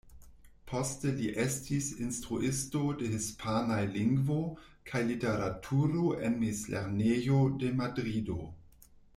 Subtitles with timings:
[0.69, 4.39] Poste li estis instruisto de Hispanaj Lingvo
[4.93, 8.43] kaj Literaturo en mezlernejo de Madrido.